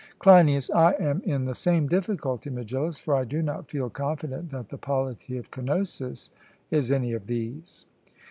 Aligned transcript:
CLEINIAS: 0.17 0.71
I 0.71 0.93
am 0.93 1.21
in 1.25 1.43
the 1.43 1.53
same 1.53 1.85
difficulty, 1.85 2.49
Megillus; 2.49 2.97
for 2.99 3.13
I 3.15 3.23
do 3.23 3.43
not 3.43 3.69
feel 3.69 3.91
confident 3.91 4.49
that 4.49 4.69
the 4.69 4.77
polity 4.79 5.37
of 5.37 5.51
Cnosus 5.51 6.31
is 6.71 6.91
any 6.91 7.13
of 7.13 7.27
these. 7.27 7.85